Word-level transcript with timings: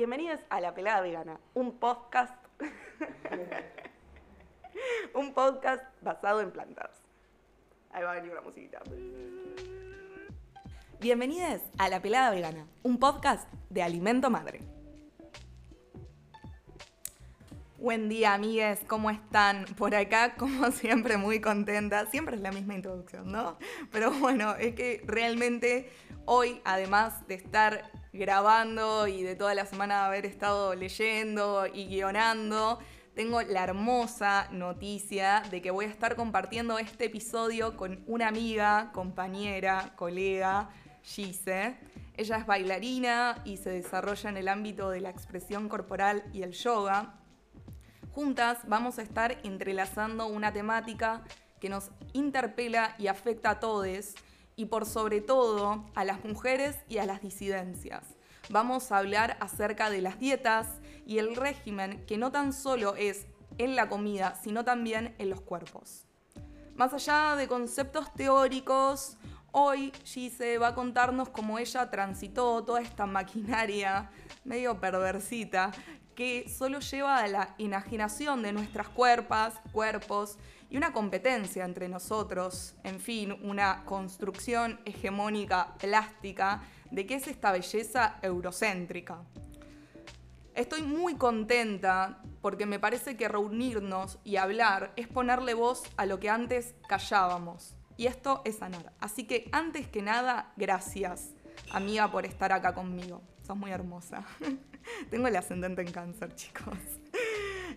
Bienvenidos 0.00 0.40
a 0.48 0.62
La 0.62 0.72
Pelada 0.72 1.02
Vegana, 1.02 1.38
un 1.52 1.78
podcast. 1.78 2.32
un 5.14 5.34
podcast 5.34 5.84
basado 6.00 6.40
en 6.40 6.50
plantas. 6.50 6.88
Ahí 7.90 8.02
va 8.02 8.12
a 8.12 8.14
venir 8.14 8.32
una 8.32 8.40
musiquita. 8.40 8.80
Bienvenidos 11.00 11.60
a 11.76 11.90
La 11.90 12.00
Pelada 12.00 12.30
Vegana, 12.30 12.66
un 12.82 12.98
podcast 12.98 13.46
de 13.68 13.82
Alimento 13.82 14.30
Madre. 14.30 14.62
Buen 17.76 18.08
día, 18.08 18.32
amigues, 18.32 18.80
¿cómo 18.86 19.10
están? 19.10 19.66
Por 19.76 19.94
acá, 19.94 20.34
como 20.38 20.72
siempre, 20.72 21.18
muy 21.18 21.42
contenta. 21.42 22.06
Siempre 22.06 22.36
es 22.36 22.40
la 22.40 22.52
misma 22.52 22.74
introducción, 22.74 23.30
¿no? 23.30 23.58
Pero 23.92 24.12
bueno, 24.12 24.54
es 24.54 24.74
que 24.74 25.02
realmente 25.04 25.90
hoy, 26.24 26.62
además 26.64 27.28
de 27.28 27.34
estar 27.34 27.99
grabando 28.12 29.06
y 29.06 29.22
de 29.22 29.36
toda 29.36 29.54
la 29.54 29.66
semana 29.66 30.06
haber 30.06 30.26
estado 30.26 30.74
leyendo 30.74 31.66
y 31.66 31.86
guionando, 31.86 32.78
tengo 33.14 33.42
la 33.42 33.64
hermosa 33.64 34.48
noticia 34.50 35.42
de 35.50 35.60
que 35.60 35.70
voy 35.70 35.84
a 35.84 35.88
estar 35.88 36.16
compartiendo 36.16 36.78
este 36.78 37.06
episodio 37.06 37.76
con 37.76 38.02
una 38.06 38.28
amiga, 38.28 38.90
compañera, 38.92 39.92
colega, 39.96 40.70
Gise. 41.02 41.76
Ella 42.16 42.36
es 42.36 42.46
bailarina 42.46 43.42
y 43.44 43.56
se 43.56 43.70
desarrolla 43.70 44.30
en 44.30 44.36
el 44.36 44.48
ámbito 44.48 44.90
de 44.90 45.00
la 45.00 45.10
expresión 45.10 45.68
corporal 45.68 46.24
y 46.32 46.42
el 46.42 46.52
yoga. 46.52 47.14
Juntas 48.12 48.58
vamos 48.66 48.98
a 48.98 49.02
estar 49.02 49.38
entrelazando 49.44 50.26
una 50.26 50.52
temática 50.52 51.22
que 51.60 51.68
nos 51.68 51.90
interpela 52.12 52.94
y 52.98 53.06
afecta 53.06 53.50
a 53.50 53.60
todos 53.60 54.14
y 54.60 54.66
por 54.66 54.84
sobre 54.84 55.22
todo 55.22 55.86
a 55.94 56.04
las 56.04 56.22
mujeres 56.22 56.76
y 56.86 56.98
a 56.98 57.06
las 57.06 57.22
disidencias. 57.22 58.04
Vamos 58.50 58.92
a 58.92 58.98
hablar 58.98 59.38
acerca 59.40 59.88
de 59.88 60.02
las 60.02 60.20
dietas 60.20 60.66
y 61.06 61.16
el 61.16 61.34
régimen 61.34 62.04
que 62.06 62.18
no 62.18 62.30
tan 62.30 62.52
solo 62.52 62.94
es 62.94 63.24
en 63.56 63.74
la 63.74 63.88
comida, 63.88 64.38
sino 64.44 64.62
también 64.62 65.14
en 65.16 65.30
los 65.30 65.40
cuerpos. 65.40 66.04
Más 66.74 66.92
allá 66.92 67.36
de 67.36 67.48
conceptos 67.48 68.12
teóricos, 68.12 69.16
hoy 69.50 69.94
Gise 70.04 70.58
va 70.58 70.68
a 70.68 70.74
contarnos 70.74 71.30
cómo 71.30 71.58
ella 71.58 71.88
transitó 71.88 72.62
toda 72.62 72.82
esta 72.82 73.06
maquinaria 73.06 74.10
medio 74.44 74.78
perversita 74.78 75.72
que 76.14 76.50
solo 76.50 76.80
lleva 76.80 77.16
a 77.16 77.28
la 77.28 77.54
enajenación 77.56 78.42
de 78.42 78.52
nuestras 78.52 78.90
cuerpas, 78.90 79.54
cuerpos 79.72 80.36
y 80.70 80.76
una 80.76 80.92
competencia 80.92 81.64
entre 81.64 81.88
nosotros, 81.88 82.74
en 82.84 83.00
fin, 83.00 83.36
una 83.42 83.84
construcción 83.84 84.80
hegemónica 84.84 85.74
plástica 85.78 86.62
de 86.90 87.06
qué 87.06 87.16
es 87.16 87.26
esta 87.26 87.50
belleza 87.50 88.18
eurocéntrica. 88.22 89.18
Estoy 90.54 90.82
muy 90.82 91.16
contenta 91.16 92.22
porque 92.40 92.66
me 92.66 92.78
parece 92.78 93.16
que 93.16 93.28
reunirnos 93.28 94.18
y 94.24 94.36
hablar 94.36 94.92
es 94.96 95.08
ponerle 95.08 95.54
voz 95.54 95.82
a 95.96 96.06
lo 96.06 96.20
que 96.20 96.30
antes 96.30 96.74
callábamos. 96.88 97.74
Y 97.96 98.06
esto 98.06 98.40
es 98.44 98.58
sanar. 98.58 98.92
Así 99.00 99.26
que 99.26 99.48
antes 99.52 99.88
que 99.88 100.02
nada, 100.02 100.52
gracias, 100.56 101.30
amiga, 101.72 102.10
por 102.10 102.24
estar 102.24 102.52
acá 102.52 102.74
conmigo. 102.74 103.22
Sos 103.46 103.56
muy 103.56 103.70
hermosa. 103.72 104.24
Tengo 105.10 105.28
el 105.28 105.36
ascendente 105.36 105.82
en 105.82 105.92
cáncer, 105.92 106.34
chicos. 106.34 106.78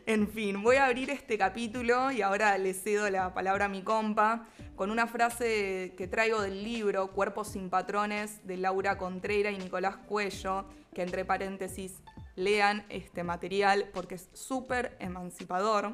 En 0.06 0.28
fin, 0.28 0.62
voy 0.62 0.76
a 0.76 0.88
abrir 0.88 1.10
este 1.12 1.38
capítulo 1.38 2.12
y 2.12 2.22
ahora 2.22 2.58
le 2.58 2.74
cedo 2.74 3.10
la 3.10 3.34
palabra 3.34 3.66
a 3.66 3.70
mi 3.70 3.84
compa 3.84 4.46
con 4.76 4.92
una 4.92 5.08
frase 5.08 5.94
que 5.98 6.10
traigo 6.10 6.42
del 6.42 6.62
libro 6.62 7.12
Cuerpos 7.12 7.48
sin 7.48 7.70
Patrones 7.70 8.46
de 8.46 8.58
Laura 8.58 8.98
Contrera 8.98 9.50
y 9.50 9.58
Nicolás 9.58 9.96
Cuello, 9.96 10.66
que 10.94 11.04
entre 11.04 11.24
paréntesis 11.24 12.02
lean 12.36 12.86
este 12.90 13.24
material 13.24 13.92
porque 13.94 14.16
es 14.16 14.30
súper 14.34 14.98
emancipador. 15.00 15.94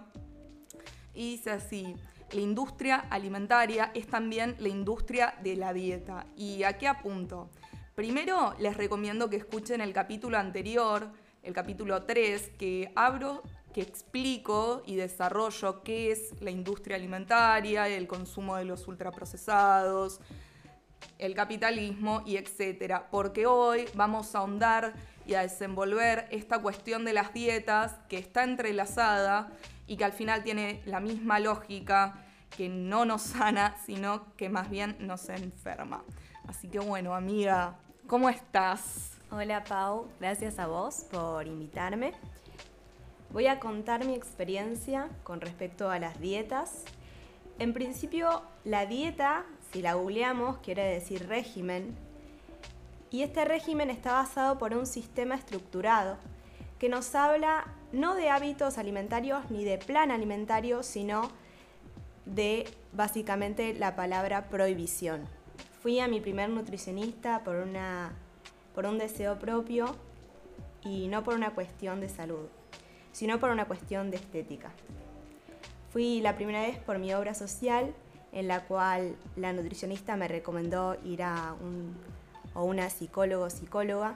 Y 1.13 1.33
dice 1.35 1.51
así, 1.51 1.95
la 2.31 2.41
industria 2.41 3.05
alimentaria 3.11 3.91
es 3.93 4.07
también 4.07 4.55
la 4.57 4.69
industria 4.69 5.35
de 5.43 5.55
la 5.55 5.71
dieta. 5.71 6.25
¿Y 6.35 6.63
a 6.63 6.79
qué 6.79 6.87
apunto? 6.87 7.51
Primero 7.93 8.55
les 8.57 8.75
recomiendo 8.75 9.29
que 9.29 9.35
escuchen 9.35 9.81
el 9.81 9.93
capítulo 9.93 10.39
anterior, 10.39 11.11
el 11.43 11.53
capítulo 11.53 12.03
3, 12.03 12.53
que 12.57 12.91
abro, 12.95 13.43
que 13.73 13.81
explico 13.81 14.81
y 14.85 14.95
desarrollo 14.95 15.83
qué 15.83 16.11
es 16.11 16.33
la 16.41 16.51
industria 16.51 16.95
alimentaria, 16.95 17.87
el 17.87 18.07
consumo 18.07 18.55
de 18.55 18.65
los 18.65 18.87
ultraprocesados, 18.87 20.19
el 21.17 21.35
capitalismo 21.35 22.23
y 22.25 22.37
etcétera. 22.37 23.09
Porque 23.11 23.45
hoy 23.45 23.85
vamos 23.93 24.33
a 24.35 24.39
ahondar 24.39 24.93
y 25.25 25.35
a 25.35 25.41
desenvolver 25.41 26.27
esta 26.31 26.59
cuestión 26.61 27.05
de 27.05 27.13
las 27.13 27.33
dietas 27.33 27.95
que 28.09 28.17
está 28.17 28.43
entrelazada 28.43 29.51
y 29.87 29.97
que 29.97 30.05
al 30.05 30.13
final 30.13 30.43
tiene 30.43 30.81
la 30.85 30.99
misma 30.99 31.39
lógica 31.39 32.25
que 32.55 32.67
no 32.69 33.05
nos 33.05 33.21
sana, 33.21 33.75
sino 33.85 34.35
que 34.35 34.49
más 34.49 34.69
bien 34.69 34.95
nos 34.99 35.29
enferma. 35.29 36.03
Así 36.47 36.67
que 36.67 36.79
bueno, 36.79 37.13
amiga, 37.13 37.77
¿Cómo 38.09 38.27
estás? 38.27 39.11
Hola 39.29 39.63
Pau, 39.63 40.07
gracias 40.19 40.57
a 40.57 40.65
vos 40.65 41.05
por 41.11 41.45
invitarme. 41.45 42.13
Voy 43.31 43.45
a 43.45 43.59
contar 43.59 44.05
mi 44.05 44.15
experiencia 44.15 45.07
con 45.23 45.39
respecto 45.39 45.91
a 45.91 45.99
las 45.99 46.19
dietas. 46.19 46.83
En 47.59 47.73
principio, 47.73 48.41
la 48.63 48.87
dieta, 48.87 49.45
si 49.71 49.83
la 49.83 49.93
googleamos, 49.93 50.57
quiere 50.59 50.83
decir 50.83 51.27
régimen. 51.27 51.95
Y 53.11 53.21
este 53.21 53.45
régimen 53.45 53.91
está 53.91 54.13
basado 54.13 54.57
por 54.57 54.73
un 54.73 54.87
sistema 54.87 55.35
estructurado 55.35 56.17
que 56.79 56.89
nos 56.89 57.13
habla 57.13 57.67
no 57.91 58.15
de 58.15 58.29
hábitos 58.29 58.77
alimentarios 58.77 59.51
ni 59.51 59.63
de 59.63 59.77
plan 59.77 60.09
alimentario, 60.09 60.81
sino 60.81 61.29
de 62.25 62.67
básicamente 62.93 63.73
la 63.73 63.95
palabra 63.95 64.49
prohibición. 64.49 65.27
Fui 65.81 65.99
a 65.99 66.07
mi 66.07 66.19
primer 66.19 66.49
nutricionista 66.49 67.43
por, 67.43 67.57
una, 67.57 68.13
por 68.73 68.85
un 68.85 68.97
deseo 68.97 69.37
propio 69.37 69.95
y 70.83 71.07
no 71.07 71.23
por 71.23 71.35
una 71.35 71.51
cuestión 71.51 71.99
de 71.99 72.09
salud, 72.09 72.47
sino 73.11 73.39
por 73.39 73.49
una 73.49 73.65
cuestión 73.65 74.11
de 74.11 74.17
estética. 74.17 74.71
Fui 75.91 76.21
la 76.21 76.35
primera 76.35 76.61
vez 76.61 76.77
por 76.77 76.99
mi 76.99 77.13
obra 77.13 77.33
social, 77.33 77.93
en 78.31 78.47
la 78.47 78.65
cual 78.65 79.15
la 79.35 79.53
nutricionista 79.53 80.15
me 80.15 80.27
recomendó 80.27 80.97
ir 81.03 81.23
a 81.23 81.55
un, 81.61 81.95
o 82.53 82.63
una 82.63 82.89
psicólogo 82.89 83.45
o 83.45 83.49
psicóloga. 83.49 84.15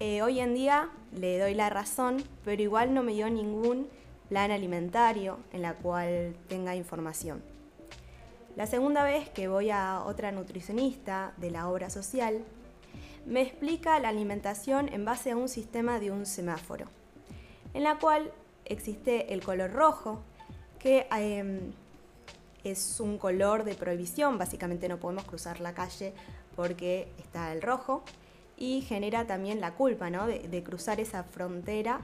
Eh, 0.00 0.22
hoy 0.22 0.40
en 0.40 0.54
día 0.54 0.90
le 1.16 1.38
doy 1.38 1.54
la 1.54 1.70
razón, 1.70 2.22
pero 2.44 2.62
igual 2.62 2.94
no 2.94 3.02
me 3.02 3.12
dio 3.12 3.28
ningún 3.28 3.88
plan 4.28 4.50
alimentario 4.50 5.38
en 5.52 5.62
la 5.62 5.74
cual 5.74 6.36
tenga 6.48 6.76
información. 6.76 7.42
La 8.56 8.66
segunda 8.66 9.02
vez 9.02 9.28
que 9.28 9.48
voy 9.48 9.70
a 9.70 10.02
otra 10.04 10.30
nutricionista 10.30 11.32
de 11.38 11.50
la 11.50 11.68
obra 11.68 11.90
social, 11.90 12.44
me 13.26 13.42
explica 13.42 13.98
la 13.98 14.10
alimentación 14.10 14.88
en 14.92 15.04
base 15.04 15.32
a 15.32 15.36
un 15.36 15.48
sistema 15.48 15.98
de 15.98 16.12
un 16.12 16.24
semáforo, 16.24 16.86
en 17.74 17.82
la 17.82 17.98
cual 17.98 18.32
existe 18.64 19.34
el 19.34 19.42
color 19.42 19.72
rojo, 19.72 20.22
que 20.78 21.06
em, 21.10 21.72
es 22.62 23.00
un 23.00 23.18
color 23.18 23.64
de 23.64 23.74
prohibición, 23.74 24.38
básicamente 24.38 24.88
no 24.88 24.98
podemos 24.98 25.24
cruzar 25.24 25.60
la 25.60 25.74
calle 25.74 26.14
porque 26.56 27.08
está 27.18 27.52
el 27.52 27.60
rojo, 27.60 28.02
y 28.56 28.82
genera 28.82 29.26
también 29.26 29.60
la 29.60 29.74
culpa 29.74 30.10
¿no? 30.10 30.26
de, 30.26 30.38
de 30.40 30.62
cruzar 30.62 31.00
esa 31.00 31.24
frontera 31.24 32.00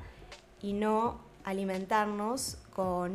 y 0.60 0.72
no 0.72 1.20
alimentarnos 1.44 2.58
con 2.74 3.14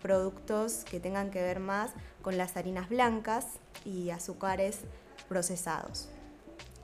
productos 0.00 0.84
que 0.90 0.98
tengan 0.98 1.30
que 1.30 1.42
ver 1.42 1.60
más 1.60 1.92
con 2.22 2.36
las 2.36 2.56
harinas 2.56 2.88
blancas 2.88 3.46
y 3.84 4.10
azúcares 4.10 4.80
procesados. 5.28 6.08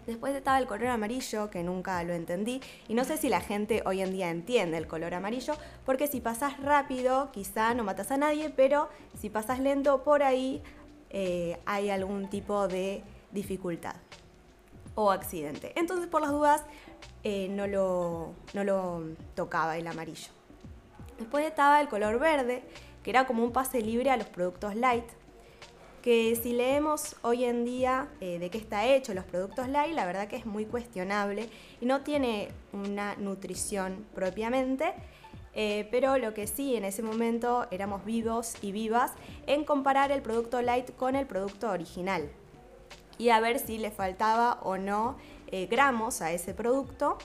Después 0.09 0.35
estaba 0.35 0.59
el 0.59 0.67
color 0.67 0.87
amarillo, 0.87 1.51
que 1.51 1.63
nunca 1.63 2.03
lo 2.03 2.15
entendí, 2.15 2.63
y 2.89 2.95
no 2.95 3.05
sé 3.05 3.19
si 3.19 3.29
la 3.29 3.43
gente 3.43 3.83
hoy 3.85 4.01
en 4.01 4.11
día 4.11 4.31
entiende 4.31 4.79
el 4.79 4.87
color 4.87 5.13
amarillo, 5.13 5.53
porque 5.85 6.07
si 6.07 6.23
pasas 6.23 6.59
rápido 6.63 7.31
quizá 7.31 7.75
no 7.75 7.85
matas 7.85 8.11
a 8.11 8.17
nadie, 8.17 8.49
pero 8.49 8.89
si 9.21 9.29
pasas 9.29 9.61
lento 9.61 10.05
por 10.05 10.23
ahí 10.23 10.63
eh, 11.11 11.61
hay 11.67 11.91
algún 11.91 12.31
tipo 12.31 12.69
de 12.69 13.05
dificultad 13.33 13.97
o 14.95 15.11
accidente. 15.11 15.75
Entonces 15.77 16.07
por 16.07 16.23
las 16.23 16.31
dudas 16.31 16.63
eh, 17.23 17.49
no, 17.51 17.67
lo, 17.67 18.33
no 18.55 18.65
lo 18.65 19.03
tocaba 19.35 19.77
el 19.77 19.87
amarillo. 19.87 20.31
Después 21.19 21.45
estaba 21.45 21.83
el 21.83 21.89
color 21.89 22.19
verde, 22.19 22.63
que 23.03 23.11
era 23.11 23.27
como 23.27 23.45
un 23.45 23.53
pase 23.53 23.83
libre 23.83 24.11
a 24.11 24.17
los 24.17 24.29
productos 24.29 24.75
light, 24.75 25.18
que 26.03 26.37
si 26.37 26.53
leemos 26.53 27.17
hoy 27.23 27.45
en 27.45 27.65
día 27.65 28.09
eh, 28.21 28.39
de 28.39 28.51
qué 28.51 28.59
está 28.59 28.87
hecho 28.87 29.15
los 29.15 29.25
productos 29.25 29.69
light, 29.69 29.95
la 29.95 30.07
verdad 30.07 30.29
que 30.29 30.37
es 30.37 30.47
muy 30.47 30.65
cuestionable 30.65 31.49
y 31.81 31.87
no 31.87 32.03
tiene 32.03 32.49
una 32.73 33.17
nutrición 33.17 34.07
propiamente, 34.15 34.95
eh, 35.55 35.89
pero 35.91 36.19
lo 36.19 36.35
que 36.35 36.47
sí 36.47 36.77
en 36.77 36.85
ese 36.85 37.03
momento 37.03 37.67
éramos 37.71 38.05
vivos 38.05 38.55
y 38.63 38.73
vivas 38.73 39.13
en 39.47 39.65
comparar 39.65 40.13
el 40.13 40.23
producto 40.23 40.63
light 40.63 40.95
con 40.97 41.17
el 41.17 41.27
producto 41.27 41.71
original 41.71 42.31
y 43.19 43.31
a 43.31 43.41
ver 43.41 43.59
si 43.59 43.79
le 43.79 43.91
faltaba 43.91 44.61
o 44.63 44.77
no 44.77 45.17
eh, 45.49 45.67
gramos 45.67 46.23
a 46.23 46.33
ese 46.33 46.55
producto 46.55 47.19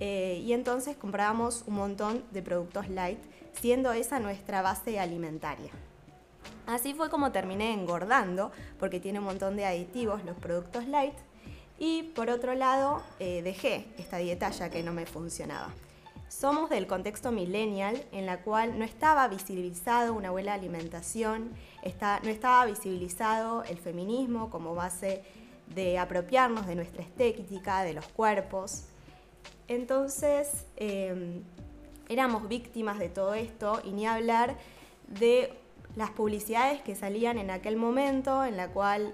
y 0.00 0.52
entonces 0.52 0.96
comprábamos 0.96 1.62
un 1.68 1.74
montón 1.74 2.24
de 2.32 2.42
productos 2.42 2.88
light, 2.88 3.20
siendo 3.52 3.92
esa 3.92 4.18
nuestra 4.18 4.60
base 4.60 4.98
alimentaria. 4.98 5.70
Así 6.66 6.94
fue 6.94 7.10
como 7.10 7.32
terminé 7.32 7.72
engordando, 7.72 8.52
porque 8.78 9.00
tiene 9.00 9.18
un 9.18 9.24
montón 9.24 9.56
de 9.56 9.66
aditivos 9.66 10.24
los 10.24 10.36
productos 10.36 10.86
light. 10.86 11.14
Y 11.78 12.04
por 12.14 12.30
otro 12.30 12.54
lado, 12.54 13.02
eh, 13.18 13.42
dejé 13.42 13.88
esta 13.98 14.18
dieta 14.18 14.50
ya 14.50 14.70
que 14.70 14.82
no 14.82 14.92
me 14.92 15.06
funcionaba. 15.06 15.72
Somos 16.28 16.70
del 16.70 16.86
contexto 16.86 17.30
millennial 17.30 18.02
en 18.10 18.24
la 18.24 18.40
cual 18.40 18.78
no 18.78 18.84
estaba 18.84 19.28
visibilizado 19.28 20.14
una 20.14 20.30
buena 20.30 20.54
alimentación, 20.54 21.50
no 22.22 22.30
estaba 22.30 22.64
visibilizado 22.64 23.64
el 23.64 23.76
feminismo 23.76 24.48
como 24.48 24.74
base 24.74 25.22
de 25.74 25.98
apropiarnos 25.98 26.66
de 26.66 26.74
nuestra 26.74 27.02
estética, 27.02 27.82
de 27.82 27.92
los 27.92 28.06
cuerpos. 28.08 28.84
Entonces 29.68 30.64
em, 30.76 31.42
éramos 32.08 32.48
víctimas 32.48 32.98
de 32.98 33.08
todo 33.08 33.34
esto 33.34 33.80
y 33.84 33.90
ni 33.90 34.06
hablar 34.06 34.56
de 35.08 35.58
las 35.96 36.10
publicidades 36.10 36.80
que 36.82 36.94
salían 36.94 37.38
en 37.38 37.50
aquel 37.50 37.76
momento 37.76 38.44
en 38.44 38.56
la 38.56 38.68
cual 38.68 39.12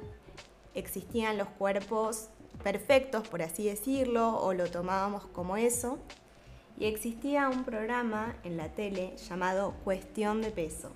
existían 0.74 1.38
los 1.38 1.48
cuerpos 1.48 2.28
perfectos, 2.62 3.26
por 3.28 3.42
así 3.42 3.66
decirlo, 3.66 4.36
o 4.36 4.52
lo 4.52 4.70
tomábamos 4.70 5.26
como 5.26 5.56
eso. 5.56 5.98
Y 6.78 6.86
existía 6.86 7.48
un 7.48 7.64
programa 7.64 8.36
en 8.44 8.56
la 8.56 8.68
tele 8.68 9.16
llamado 9.16 9.74
Cuestión 9.82 10.42
de 10.42 10.50
Peso, 10.50 10.92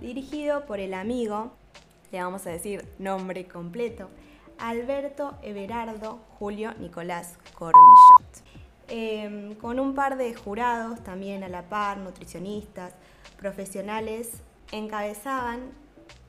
dirigido 0.00 0.66
por 0.66 0.80
el 0.80 0.94
amigo, 0.94 1.52
le 2.10 2.22
vamos 2.22 2.46
a 2.46 2.50
decir 2.50 2.84
nombre 2.98 3.46
completo, 3.46 4.08
Alberto 4.58 5.34
Everardo 5.42 6.20
Julio 6.38 6.74
Nicolás 6.78 7.38
Cormillot. 7.54 8.52
Em, 8.88 9.54
con 9.54 9.78
un 9.80 9.94
par 9.94 10.16
de 10.16 10.34
jurados 10.34 11.02
también 11.02 11.44
a 11.44 11.48
la 11.48 11.62
par, 11.68 11.98
nutricionistas, 11.98 12.92
profesionales, 13.38 14.42
encabezaban 14.72 15.70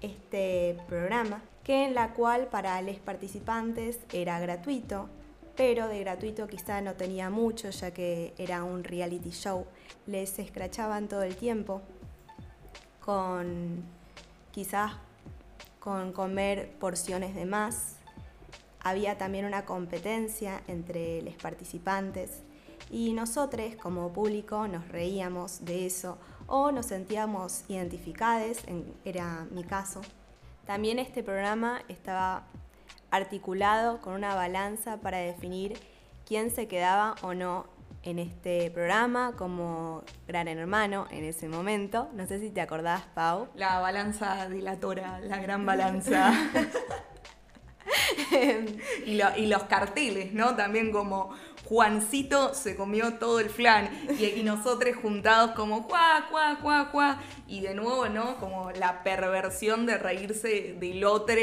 este 0.02 0.78
programa, 0.88 1.42
que 1.64 1.86
en 1.86 1.96
la 1.96 2.14
cual 2.14 2.48
para 2.48 2.82
los 2.82 2.98
participantes 2.98 4.00
era 4.12 4.40
gratuito, 4.40 5.10
pero 5.56 5.88
de 5.88 6.00
gratuito 6.00 6.48
quizá 6.48 6.82
no 6.82 6.94
tenía 6.94 7.30
mucho, 7.30 7.70
ya 7.70 7.92
que 7.92 8.34
era 8.38 8.64
un 8.64 8.84
reality 8.84 9.32
show. 9.32 9.66
Les 10.06 10.38
escrachaban 10.40 11.08
todo 11.08 11.24
el 11.24 11.36
tiempo 11.36 11.82
con 13.00 13.84
quizás 14.52 14.94
con 15.80 16.12
comer 16.12 16.72
porciones 16.80 17.36
de 17.36 17.46
más. 17.46 17.96
Había 18.82 19.18
también 19.18 19.46
una 19.46 19.66
competencia 19.66 20.62
entre 20.68 21.22
los 21.22 21.36
participantes 21.36 22.42
y 22.92 23.14
nosotros 23.14 23.76
como 23.82 24.12
público 24.12 24.68
nos 24.68 24.88
reíamos 24.90 25.64
de 25.64 25.86
eso 25.86 26.18
o 26.48 26.72
nos 26.72 26.88
sentíamos 26.88 27.64
identificados, 27.68 28.58
era 29.06 29.46
mi 29.52 29.64
caso. 29.64 30.02
También 30.66 31.00
este 31.00 31.24
programa 31.24 31.82
estaba 31.88 32.44
articulado 33.12 34.02
con 34.02 34.14
una 34.14 34.34
balanza 34.34 34.98
para 34.98 35.18
definir 35.18 35.78
quién 36.26 36.52
se 36.52 36.68
quedaba 36.68 37.16
o 37.22 37.34
no 37.34 37.68
en 38.04 38.20
este 38.20 38.70
programa 38.72 39.34
como 39.38 40.04
gran 40.28 40.48
hermano 40.48 41.08
en 41.10 41.24
ese 41.24 41.48
momento. 41.48 42.10
No 42.14 42.28
sé 42.28 42.40
si 42.40 42.50
te 42.50 42.62
acordás, 42.62 43.02
Pau. 43.14 43.48
La 43.56 43.80
balanza 43.80 44.50
dilatora, 44.50 45.20
la 45.22 45.38
gran 45.38 45.66
balanza. 45.68 46.34
y, 49.06 49.22
y, 49.22 49.48
los 49.48 49.64
carteles, 49.64 50.34
¿no? 50.34 50.56
También 50.56 50.92
como 50.92 51.34
Juancito 51.66 52.54
se 52.54 52.76
comió 52.76 53.14
todo 53.16 53.40
el 53.40 53.50
flan 53.50 53.90
y, 54.20 54.44
nosotros 54.44 54.96
juntados 55.02 55.52
como 55.52 55.88
cuá, 55.88 56.28
cuá, 56.30 56.60
cuá, 56.62 56.90
cuá. 56.92 57.22
Y 57.48 57.62
de 57.62 57.74
nuevo, 57.74 58.10
¿no? 58.10 58.38
Como 58.38 58.72
la 58.72 59.04
perversión 59.04 59.86
de 59.86 59.98
reírse 59.98 60.76
del 60.80 61.04
otro 61.06 61.34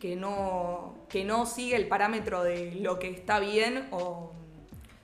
que 0.00 0.16
no, 0.16 0.94
que 1.08 1.24
no 1.24 1.46
sigue 1.46 1.76
el 1.76 1.88
parámetro 1.88 2.42
de 2.42 2.76
lo 2.76 2.98
que 2.98 3.10
está 3.10 3.38
bien 3.38 3.88
o 3.90 4.32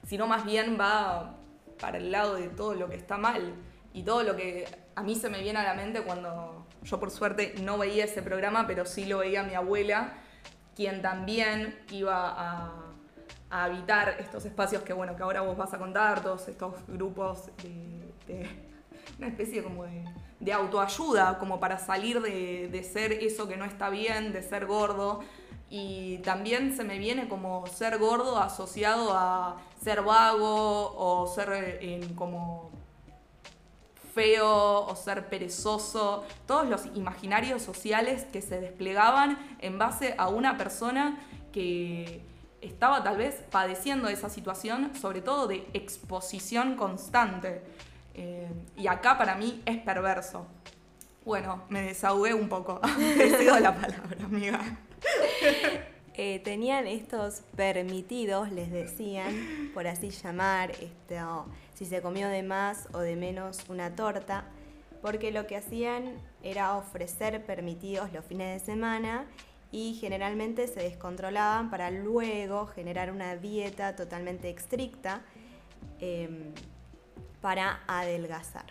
sino 0.07 0.27
más 0.27 0.45
bien 0.45 0.77
va 0.79 1.37
para 1.81 1.99
el 1.99 2.13
lado 2.13 2.35
de 2.35 2.49
todo 2.49 2.75
lo 2.75 2.89
que 2.89 2.97
está 2.97 3.17
mal 3.17 3.55
y 3.95 4.03
todo 4.03 4.23
lo 4.23 4.37
que 4.37 4.67
a 4.95 5.03
mí 5.03 5.15
se 5.15 5.31
me 5.31 5.41
viene 5.41 5.59
a 5.59 5.65
la 5.65 5.75
mente 5.75 6.03
cuando 6.03 6.67
yo 6.83 7.01
por 7.01 7.11
suerte 7.11 7.55
no 7.63 7.79
veía 7.79 8.05
ese 8.05 8.23
programa, 8.23 8.67
pero 8.67 8.85
sí 8.85 9.07
lo 9.07 9.19
veía 9.19 9.43
mi 9.43 9.55
abuela, 9.55 10.15
quien 10.77 11.03
también 11.03 11.79
iba 11.91 12.35
a 12.37 12.82
a 13.53 13.65
habitar 13.65 14.17
estos 14.19 14.47
espacios 14.47 14.83
que, 14.83 14.95
bueno, 14.95 15.15
que 15.15 15.23
ahora 15.23 15.43
vos 15.43 15.59
vas 15.59 15.75
a 15.75 15.79
contar, 15.79 16.23
todos 16.23 16.49
estos 16.49 16.75
grupos 16.89 17.51
de, 17.63 18.49
una 19.19 19.29
especie 19.29 19.63
como 19.63 19.85
de, 20.41 20.53
autoayuda, 20.55 21.39
como 21.39 21.61
para 21.61 21.77
salir 21.77 22.23
de, 22.23 22.91
ser 22.91 23.13
eso 23.13 23.47
que 23.47 23.59
no 23.59 23.67
está 23.67 23.91
bien, 23.91 24.33
de 24.33 24.43
ser 24.43 24.65
gordo. 24.65 25.21
Y 25.69 26.19
también 26.19 26.75
se 26.75 26.83
me 26.83 26.99
viene 26.99 27.29
como 27.29 27.67
ser 27.67 27.99
gordo 27.99 28.39
asociado 28.39 29.13
a 29.13 29.59
ser 29.83 30.01
vago 30.03 30.95
o 30.97 31.27
ser 31.27 31.79
eh, 31.81 32.11
como 32.15 32.71
feo 34.15 34.87
o 34.87 34.97
ser 34.97 35.29
perezoso, 35.29 36.25
todos 36.47 36.67
los 36.69 36.87
imaginarios 36.95 37.63
sociales 37.63 38.27
que 38.33 38.41
se 38.41 38.61
desplegaban 38.61 39.39
en 39.61 39.79
base 39.79 40.15
a 40.17 40.29
una 40.29 40.57
persona 40.59 41.19
que 41.53 42.32
estaba 42.63 43.03
tal 43.03 43.19
vez 43.19 43.43
padeciendo 43.51 44.09
esa 44.09 44.31
situación, 44.31 44.93
sobre 44.95 45.21
todo 45.21 45.49
de 45.49 45.67
exposición 45.75 46.77
constante. 46.77 47.63
Eh, 48.15 48.49
y 48.77 48.87
acá 48.87 49.19
para 49.19 49.35
mí 49.35 49.63
es 49.67 49.79
perverso. 49.79 50.47
Bueno, 51.25 51.65
me 51.69 51.83
desahogué 51.83 52.35
un 52.35 52.49
poco. 52.49 52.81
He 52.99 53.61
la 53.61 53.75
palabra, 53.75 54.25
amiga. 54.25 54.61
Eh, 56.15 56.41
tenían 56.41 56.87
estos 56.87 57.41
permitidos, 57.57 58.53
les 58.53 58.71
decían, 58.71 59.71
por 59.73 59.87
así 59.87 60.11
llamar, 60.11 60.71
esto, 60.73 61.47
si 61.73 61.87
se 61.87 62.03
comió 62.03 62.29
de 62.29 62.43
más 62.43 62.87
o 62.93 62.99
de 62.99 63.17
menos 63.17 63.61
una 63.71 63.97
torta, 63.97 64.45
porque 65.01 65.33
lo 65.33 65.47
que 65.47 65.57
hacían 65.57 66.13
era 66.43 66.77
ofrecer 66.77 67.43
permitidos 67.47 68.13
los 68.13 68.27
fines 68.27 68.61
de 68.61 68.67
semana 68.67 69.25
y 69.73 69.95
generalmente 69.95 70.69
se 70.69 70.81
descontrolaban 70.81 71.71
para 71.71 71.91
luego 71.91 72.67
generar 72.67 73.11
una 73.11 73.37
dieta 73.37 73.97
totalmente 73.97 74.51
estricta 74.51 75.23
em, 75.99 76.53
para 77.41 77.81
adelgazar. 77.89 78.67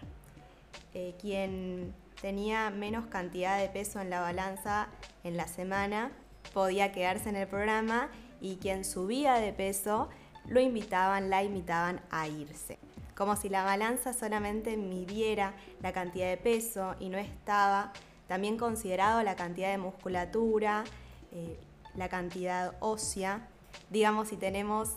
Eh, 0.93 1.15
quien 1.19 1.93
tenía 2.21 2.69
menos 2.69 3.07
cantidad 3.07 3.59
de 3.59 3.67
peso 3.67 3.99
en 3.99 4.11
la 4.11 4.21
balanza 4.21 4.89
en 5.23 5.37
la 5.37 5.47
semana 5.47 6.11
podía 6.53 6.91
quedarse 6.91 7.29
en 7.29 7.35
el 7.35 7.47
programa 7.47 8.09
y 8.39 8.57
quien 8.57 8.85
subía 8.85 9.33
de 9.35 9.53
peso 9.53 10.09
lo 10.47 10.59
invitaban, 10.59 11.29
la 11.29 11.43
invitaban 11.43 12.01
a 12.11 12.27
irse. 12.27 12.77
Como 13.15 13.35
si 13.35 13.49
la 13.49 13.63
balanza 13.63 14.13
solamente 14.13 14.77
midiera 14.77 15.53
la 15.81 15.93
cantidad 15.93 16.29
de 16.29 16.37
peso 16.37 16.95
y 16.99 17.09
no 17.09 17.17
estaba 17.17 17.93
también 18.31 18.57
considerado 18.57 19.21
la 19.23 19.35
cantidad 19.35 19.71
de 19.71 19.77
musculatura, 19.77 20.85
eh, 21.33 21.59
la 21.95 22.07
cantidad 22.07 22.75
ósea. 22.79 23.45
Digamos, 23.89 24.29
si 24.29 24.37
tenemos 24.37 24.91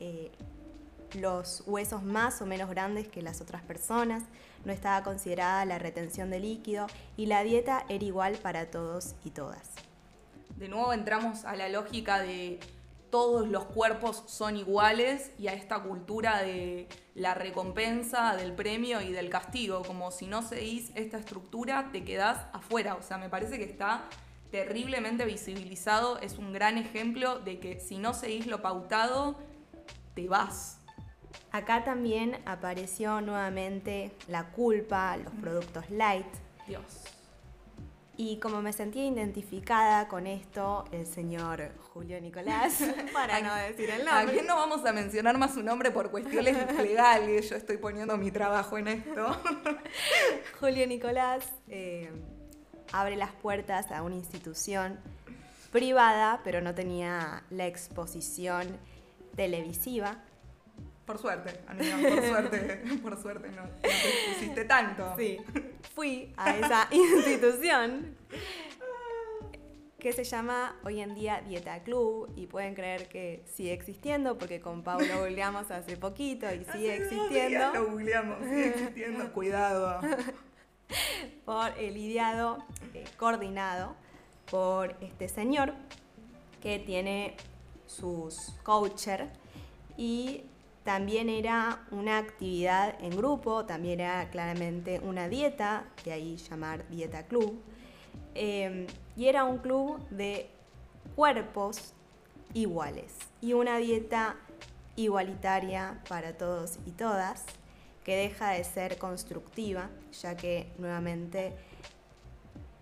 eh, 0.00 0.30
los 1.14 1.62
huesos 1.64 2.02
más 2.02 2.42
o 2.42 2.46
menos 2.46 2.68
grandes 2.68 3.08
que 3.08 3.22
las 3.22 3.40
otras 3.40 3.62
personas, 3.62 4.22
no 4.66 4.70
estaba 4.70 5.02
considerada 5.02 5.64
la 5.64 5.78
retención 5.78 6.28
de 6.28 6.40
líquido 6.40 6.86
y 7.16 7.24
la 7.24 7.42
dieta 7.42 7.86
era 7.88 8.04
igual 8.04 8.34
para 8.34 8.70
todos 8.70 9.14
y 9.24 9.30
todas. 9.30 9.70
De 10.58 10.68
nuevo 10.68 10.92
entramos 10.92 11.46
a 11.46 11.56
la 11.56 11.70
lógica 11.70 12.20
de 12.20 12.60
todos 13.14 13.46
los 13.46 13.66
cuerpos 13.66 14.24
son 14.26 14.56
iguales 14.56 15.30
y 15.38 15.46
a 15.46 15.52
esta 15.52 15.84
cultura 15.84 16.42
de 16.42 16.88
la 17.14 17.32
recompensa, 17.32 18.34
del 18.34 18.52
premio 18.54 19.00
y 19.02 19.12
del 19.12 19.30
castigo, 19.30 19.82
como 19.82 20.10
si 20.10 20.26
no 20.26 20.42
seguís 20.42 20.90
esta 20.96 21.18
estructura 21.18 21.90
te 21.92 22.02
quedás 22.02 22.44
afuera, 22.52 22.96
o 22.96 23.02
sea, 23.02 23.16
me 23.16 23.28
parece 23.28 23.56
que 23.56 23.66
está 23.66 24.02
terriblemente 24.50 25.24
visibilizado, 25.26 26.18
es 26.18 26.38
un 26.38 26.52
gran 26.52 26.76
ejemplo 26.76 27.38
de 27.38 27.60
que 27.60 27.78
si 27.78 27.98
no 27.98 28.14
seguís 28.14 28.48
lo 28.48 28.62
pautado, 28.62 29.38
te 30.16 30.26
vas. 30.26 30.80
Acá 31.52 31.84
también 31.84 32.42
apareció 32.46 33.20
nuevamente 33.20 34.10
la 34.26 34.50
culpa, 34.50 35.16
los 35.18 35.32
productos 35.34 35.88
light. 35.88 36.26
Dios. 36.66 37.04
Y 38.16 38.38
como 38.38 38.62
me 38.62 38.72
sentía 38.72 39.04
identificada 39.06 40.06
con 40.06 40.28
esto, 40.28 40.84
el 40.92 41.04
señor 41.04 41.72
Julio 41.92 42.20
Nicolás, 42.20 42.78
para 43.12 43.40
no 43.40 43.52
decir 43.54 43.90
el 43.90 44.04
nombre. 44.04 44.22
¿A 44.22 44.26
quién 44.26 44.46
no 44.46 44.54
vamos 44.54 44.84
a 44.86 44.92
mencionar 44.92 45.36
más 45.36 45.54
su 45.54 45.62
nombre 45.64 45.90
por 45.90 46.12
cuestiones 46.12 46.56
legales? 46.82 47.50
Yo 47.50 47.56
estoy 47.56 47.76
poniendo 47.76 48.16
mi 48.16 48.30
trabajo 48.30 48.78
en 48.78 48.88
esto. 48.88 49.36
Julio 50.60 50.86
Nicolás 50.86 51.44
eh, 51.68 52.12
abre 52.92 53.16
las 53.16 53.32
puertas 53.32 53.90
a 53.90 54.02
una 54.02 54.14
institución 54.14 55.00
privada, 55.72 56.40
pero 56.44 56.60
no 56.60 56.72
tenía 56.72 57.42
la 57.50 57.66
exposición 57.66 58.78
televisiva. 59.34 60.22
Por 61.06 61.18
suerte, 61.18 61.60
amiga, 61.66 61.96
por 62.08 62.22
suerte, 62.28 62.82
por 63.02 63.20
suerte 63.22 63.48
no, 63.50 63.62
no 63.62 63.68
te 63.82 64.32
pusiste 64.34 64.64
tanto. 64.64 65.14
Sí, 65.18 65.38
fui 65.94 66.32
a 66.36 66.56
esa 66.56 66.88
institución 66.90 68.16
que 69.98 70.12
se 70.12 70.24
llama 70.24 70.76
hoy 70.84 71.00
en 71.00 71.14
día 71.14 71.42
Dieta 71.46 71.82
Club 71.82 72.30
y 72.36 72.46
pueden 72.46 72.74
creer 72.74 73.08
que 73.08 73.42
sigue 73.46 73.72
existiendo 73.72 74.36
porque 74.38 74.60
con 74.60 74.82
Pau 74.82 75.00
lo 75.00 75.18
googleamos 75.20 75.70
hace 75.70 75.96
poquito 75.96 76.46
y 76.54 76.64
sigue 76.64 76.92
Hace 76.94 77.04
dos 77.04 77.12
existiendo. 77.12 77.48
días 77.48 77.74
lo 77.74 77.86
googleamos, 77.90 78.38
sigue 78.44 78.68
existiendo, 78.68 79.32
cuidado. 79.32 80.00
por 81.46 81.70
el 81.78 81.96
ideado 81.96 82.58
eh, 82.92 83.04
coordinado 83.16 83.94
por 84.50 84.94
este 85.00 85.28
señor 85.28 85.72
que 86.62 86.78
tiene 86.78 87.36
sus 87.86 88.54
coacher 88.62 89.30
y 89.96 90.44
también 90.84 91.30
era 91.30 91.82
una 91.90 92.18
actividad 92.18 92.94
en 93.00 93.16
grupo, 93.16 93.64
también 93.64 94.00
era 94.00 94.28
claramente 94.30 95.00
una 95.00 95.28
dieta, 95.28 95.84
de 96.04 96.12
ahí 96.12 96.36
llamar 96.36 96.86
dieta 96.88 97.24
club, 97.24 97.58
eh, 98.34 98.86
y 99.16 99.26
era 99.26 99.44
un 99.44 99.58
club 99.58 99.98
de 100.10 100.50
cuerpos 101.16 101.94
iguales 102.52 103.16
y 103.40 103.54
una 103.54 103.78
dieta 103.78 104.36
igualitaria 104.96 106.00
para 106.08 106.36
todos 106.36 106.78
y 106.86 106.90
todas 106.90 107.44
que 108.04 108.16
deja 108.16 108.50
de 108.50 108.62
ser 108.64 108.98
constructiva, 108.98 109.88
ya 110.20 110.36
que 110.36 110.70
nuevamente 110.78 111.54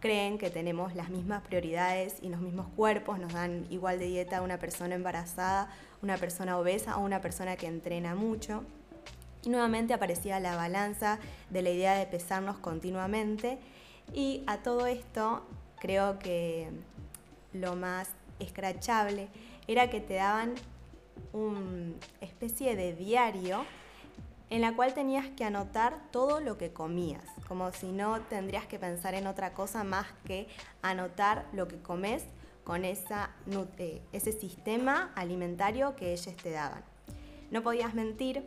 creen 0.00 0.37
que 0.37 0.50
tenemos 0.50 0.97
las 0.97 1.11
mismas 1.11 1.42
prioridades 1.42 2.16
y 2.23 2.28
los 2.28 2.40
mismos 2.40 2.66
cuerpos, 2.75 3.21
nos 3.21 3.32
dan 3.32 3.66
igual 3.71 4.00
de 4.00 4.06
dieta 4.06 4.38
a 4.38 4.42
una 4.42 4.59
persona 4.59 4.97
embarazada, 4.97 5.71
una 6.02 6.16
persona 6.16 6.59
obesa 6.59 6.99
o 6.99 7.00
una 7.00 7.21
persona 7.21 7.56
que 7.56 7.66
entrena 7.66 8.14
mucho. 8.14 8.64
Y 9.44 9.49
nuevamente 9.49 9.94
aparecía 9.94 10.38
la 10.40 10.56
balanza 10.56 11.18
de 11.50 11.62
la 11.62 11.71
idea 11.71 11.94
de 11.94 12.06
pesarnos 12.06 12.59
continuamente. 12.59 13.59
Y 14.12 14.42
a 14.47 14.59
todo 14.59 14.87
esto 14.87 15.44
creo 15.80 16.18
que 16.18 16.71
lo 17.52 17.76
más 17.76 18.11
escrachable 18.38 19.28
era 19.66 19.90
que 19.90 20.00
te 20.00 20.14
daban 20.14 20.54
una 21.32 21.94
especie 22.21 22.76
de 22.76 22.94
diario 22.94 23.64
en 24.50 24.61
la 24.61 24.75
cual 24.75 24.92
tenías 24.92 25.26
que 25.28 25.44
anotar 25.44 25.99
todo 26.11 26.40
lo 26.40 26.59
que 26.59 26.73
comías, 26.73 27.25
como 27.49 27.73
si 27.73 27.90
no 27.90 28.21
tendrías 28.21 28.66
que 28.66 28.78
pensar 28.78 29.14
en 29.14 29.26
otra 29.26 29.54
cosa 29.54 29.82
más 29.82 30.06
que 30.26 30.47
anotar 30.82 31.47
lo 31.54 31.68
que 31.68 31.78
comes 31.78 32.25
con 32.64 32.85
ese 32.85 34.33
sistema 34.33 35.12
alimentario 35.14 35.97
que 35.97 36.12
ellos 36.12 36.37
te 36.37 36.50
daban. 36.50 36.85
No 37.50 37.62
podías 37.62 37.95
mentir 37.95 38.47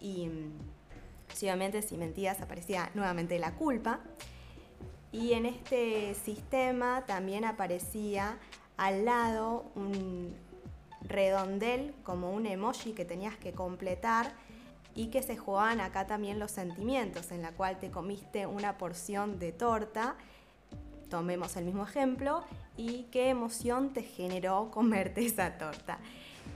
y 0.00 0.28
mm, 0.28 0.52
obviamente 1.42 1.82
si 1.82 1.96
mentías 1.96 2.40
aparecía 2.40 2.90
nuevamente 2.94 3.38
la 3.38 3.54
culpa. 3.54 4.00
Y 5.12 5.32
en 5.32 5.46
este 5.46 6.14
sistema 6.14 7.04
también 7.06 7.44
aparecía 7.44 8.38
al 8.76 9.04
lado 9.04 9.70
un 9.74 10.34
redondel 11.02 11.94
como 12.02 12.32
un 12.32 12.46
emoji 12.46 12.92
que 12.92 13.04
tenías 13.04 13.36
que 13.36 13.52
completar 13.52 14.34
y 14.94 15.08
que 15.08 15.22
se 15.22 15.36
jugaban 15.36 15.80
acá 15.80 16.06
también 16.06 16.38
los 16.38 16.50
sentimientos, 16.50 17.30
en 17.30 17.42
la 17.42 17.52
cual 17.52 17.78
te 17.78 17.90
comiste 17.90 18.46
una 18.46 18.78
porción 18.78 19.38
de 19.38 19.52
torta, 19.52 20.16
tomemos 21.08 21.56
el 21.56 21.64
mismo 21.64 21.84
ejemplo, 21.84 22.42
y 22.76 23.04
qué 23.04 23.30
emoción 23.30 23.92
te 23.92 24.02
generó 24.02 24.70
comerte 24.72 25.24
esa 25.24 25.58
torta. 25.58 25.98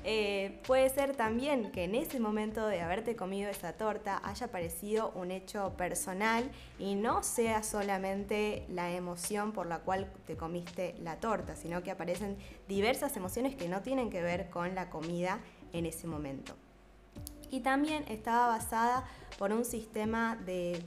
Eh, 0.03 0.63
puede 0.67 0.89
ser 0.89 1.15
también 1.15 1.73
que 1.73 1.85
en 1.85 1.95
ese 1.95 2.21
momento 2.21 2.67
de 2.67 2.81
haberte 2.81 3.17
comido 3.17 3.51
esa 3.51 3.75
torta 3.75 4.23
haya 4.25 4.47
aparecido 4.47 5.13
un 5.15 5.31
hecho 5.31 5.75
personal 5.77 6.51
y 6.79 6.95
no 6.95 7.23
sea 7.23 7.63
solamente 7.63 8.65
la 8.71 8.91
emoción 8.93 9.53
por 9.53 9.67
la 9.67 9.81
cual 9.81 10.11
te 10.27 10.39
comiste 10.39 10.95
la 11.03 11.17
torta, 11.17 11.55
sino 11.55 11.83
que 11.83 11.91
aparecen 11.91 12.39
diversas 12.67 13.15
emociones 13.17 13.57
que 13.57 13.69
no 13.69 13.83
tienen 13.83 14.09
que 14.09 14.23
ver 14.23 14.49
con 14.49 14.75
la 14.75 14.89
comida 14.89 15.41
en 15.75 15.85
ese 15.85 16.07
momento. 16.07 16.55
Y 17.51 17.61
también 17.61 18.05
estaba 18.09 18.47
basada 18.47 19.05
por 19.39 19.53
un 19.53 19.65
sistema 19.65 20.37
de 20.37 20.83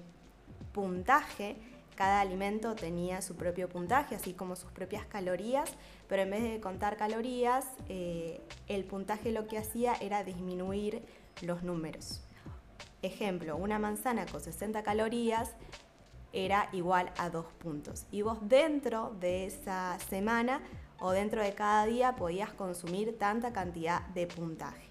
puntaje. 0.72 1.58
Cada 1.96 2.22
alimento 2.22 2.76
tenía 2.76 3.22
su 3.22 3.36
propio 3.36 3.70
puntaje, 3.70 4.16
así 4.16 4.34
como 4.34 4.56
sus 4.56 4.72
propias 4.72 5.06
calorías, 5.06 5.70
pero 6.08 6.24
en 6.24 6.32
vez 6.32 6.44
de 6.44 6.60
contar 6.60 6.98
calorías, 6.98 7.66
eh, 7.88 8.42
el 8.68 8.84
puntaje 8.86 9.32
lo 9.32 9.48
que 9.48 9.58
hacía 9.58 9.94
era 10.02 10.24
disminuir 10.24 11.04
los 11.42 11.64
números. 11.64 12.22
Ejemplo, 13.02 13.58
una 13.58 13.80
manzana 13.80 14.26
con 14.26 14.42
60 14.42 14.82
calorías 14.82 15.52
era 16.32 16.70
igual 16.72 17.12
a 17.18 17.30
2 17.30 17.46
puntos. 17.60 18.06
Y 18.12 18.24
vos 18.24 18.40
dentro 18.42 19.16
de 19.20 19.46
esa 19.46 19.98
semana 20.10 20.62
o 21.00 21.12
dentro 21.12 21.44
de 21.44 21.54
cada 21.54 21.86
día 21.86 22.16
podías 22.16 22.52
consumir 22.54 23.18
tanta 23.20 23.54
cantidad 23.54 24.02
de 24.08 24.26
puntaje. 24.26 24.88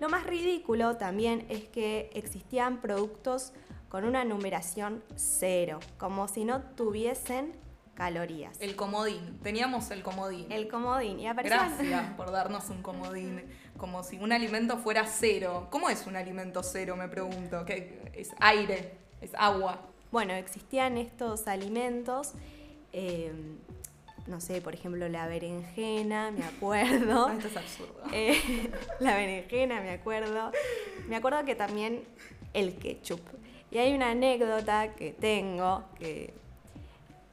Lo 0.00 0.08
más 0.08 0.26
ridículo 0.26 0.96
también 0.96 1.46
es 1.48 1.64
que 1.64 2.10
existían 2.14 2.80
productos 2.80 3.52
con 3.94 4.04
una 4.06 4.24
numeración 4.24 5.04
cero, 5.14 5.78
como 5.98 6.26
si 6.26 6.44
no 6.44 6.62
tuviesen 6.62 7.52
calorías. 7.94 8.60
El 8.60 8.74
comodín, 8.74 9.38
teníamos 9.40 9.88
el 9.92 10.02
comodín. 10.02 10.50
El 10.50 10.66
comodín. 10.66 11.20
Y 11.20 11.28
aparecían- 11.28 11.76
Gracias 11.78 12.10
por 12.16 12.32
darnos 12.32 12.68
un 12.70 12.82
comodín. 12.82 13.44
Como 13.76 14.02
si 14.02 14.18
un 14.18 14.32
alimento 14.32 14.78
fuera 14.78 15.06
cero. 15.06 15.68
¿Cómo 15.70 15.90
es 15.90 16.08
un 16.08 16.16
alimento 16.16 16.64
cero? 16.64 16.96
Me 16.96 17.06
pregunto. 17.06 17.64
¿Qué? 17.64 18.10
Es 18.16 18.30
aire, 18.40 18.96
es 19.20 19.30
agua. 19.36 19.80
Bueno, 20.10 20.32
existían 20.32 20.98
estos 20.98 21.46
alimentos, 21.46 22.32
eh, 22.92 23.32
no 24.26 24.40
sé, 24.40 24.60
por 24.60 24.74
ejemplo, 24.74 25.08
la 25.08 25.28
berenjena, 25.28 26.32
me 26.32 26.42
acuerdo. 26.56 27.28
Esto 27.28 27.46
es 27.46 27.56
absurdo. 27.56 27.94
Eh, 28.12 28.72
la 28.98 29.14
berenjena, 29.14 29.80
me 29.82 29.90
acuerdo. 29.90 30.50
Me 31.06 31.14
acuerdo 31.14 31.44
que 31.44 31.54
también 31.54 32.02
el 32.54 32.74
ketchup. 32.76 33.20
Y 33.74 33.78
hay 33.78 33.92
una 33.92 34.12
anécdota 34.12 34.94
que 34.94 35.10
tengo 35.10 35.82
que 35.98 36.32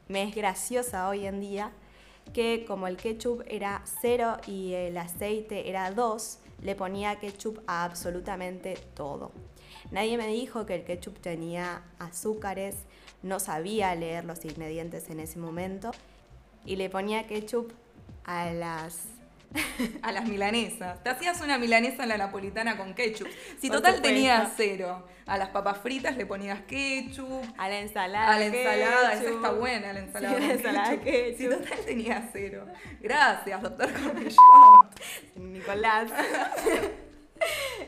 me 0.07 0.23
es 0.23 0.33
graciosa 0.33 1.07
hoy 1.07 1.27
en 1.27 1.39
día, 1.39 1.71
que 2.33 2.65
como 2.65 2.87
el 2.87 2.97
ketchup 2.97 3.43
era 3.45 3.83
cero 4.01 4.37
y 4.47 4.73
el 4.73 4.97
aceite 4.97 5.69
era 5.69 5.91
2, 5.91 6.39
le 6.63 6.73
ponía 6.73 7.19
ketchup 7.19 7.59
a 7.67 7.83
absolutamente 7.83 8.73
todo. 8.95 9.31
Nadie 9.91 10.17
me 10.17 10.25
dijo 10.25 10.65
que 10.65 10.73
el 10.73 10.83
ketchup 10.83 11.19
tenía 11.19 11.83
azúcares, 11.99 12.75
no 13.21 13.39
sabía 13.39 13.93
leer 13.93 14.25
los 14.25 14.43
ingredientes 14.43 15.11
en 15.11 15.19
ese 15.19 15.37
momento 15.37 15.91
y 16.65 16.75
le 16.75 16.89
ponía 16.89 17.27
ketchup 17.27 17.71
a 18.23 18.51
las 18.51 19.03
A 20.01 20.11
las 20.11 20.25
milanesas. 20.25 21.03
Te 21.03 21.09
hacías 21.09 21.41
una 21.41 21.57
milanesa 21.57 22.03
en 22.03 22.09
la 22.09 22.17
napolitana 22.17 22.77
con 22.77 22.93
ketchup. 22.93 23.27
Si 23.59 23.67
Por 23.67 23.77
total 23.77 24.01
tenías 24.01 24.53
cero. 24.55 25.05
A 25.25 25.37
las 25.37 25.49
papas 25.49 25.77
fritas 25.79 26.17
le 26.17 26.25
ponías 26.25 26.61
ketchup. 26.61 27.43
a 27.57 27.69
la 27.69 27.79
ensalada. 27.79 28.33
A 28.33 28.39
la 28.39 28.45
ensalada, 28.45 29.13
esa 29.13 29.29
está 29.29 29.51
buena, 29.51 29.93
la 29.93 29.99
ensalada. 29.99 30.37
Sí, 30.37 30.47
la 30.47 30.53
ensalada 30.53 30.89
ketchup. 30.89 31.03
ketchup. 31.03 31.37
Si 31.37 31.49
total 31.49 31.85
tenía 31.85 32.29
cero. 32.31 32.65
Gracias, 33.01 33.61
doctor. 33.61 33.89
Nicolás. 35.35 36.11